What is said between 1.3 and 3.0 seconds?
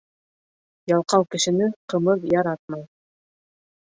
кешене ҡымыҙ яратмай.